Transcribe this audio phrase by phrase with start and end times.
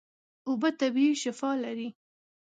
[0.47, 1.89] اوبه طبیعي شفاء لري.